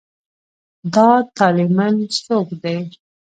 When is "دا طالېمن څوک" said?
0.93-2.47